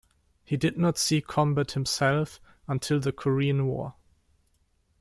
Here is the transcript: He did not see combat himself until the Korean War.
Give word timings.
He 0.43 0.57
did 0.57 0.79
not 0.79 0.97
see 0.97 1.21
combat 1.21 1.73
himself 1.73 2.39
until 2.67 2.99
the 2.99 3.11
Korean 3.11 3.67
War. 3.67 3.93